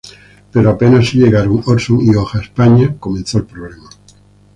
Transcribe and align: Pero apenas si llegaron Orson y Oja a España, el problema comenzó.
Pero 0.51 0.71
apenas 0.71 1.05
si 1.07 1.19
llegaron 1.19 1.61
Orson 1.63 2.01
y 2.01 2.15
Oja 2.15 2.39
a 2.39 2.41
España, 2.41 2.85
el 2.85 2.95
problema 2.95 2.99
comenzó. 2.99 3.45